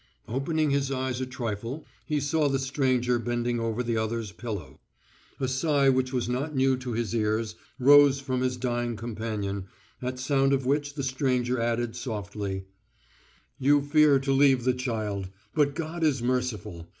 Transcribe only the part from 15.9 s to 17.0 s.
is merciful.